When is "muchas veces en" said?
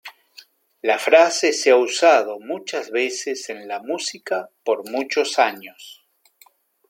2.39-3.67